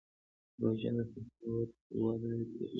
[0.61, 2.67] روژه د سخاوت وده کوي.